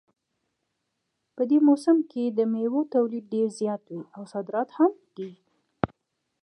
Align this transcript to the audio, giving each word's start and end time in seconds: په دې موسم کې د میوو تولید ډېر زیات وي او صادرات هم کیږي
په 1.35 1.41
دې 1.49 1.59
موسم 1.67 1.97
کې 2.11 2.23
د 2.27 2.39
میوو 2.53 2.81
تولید 2.93 3.25
ډېر 3.33 3.47
زیات 3.59 3.83
وي 3.91 4.01
او 4.15 4.23
صادرات 4.33 4.69
هم 4.77 4.91
کیږي 5.15 5.43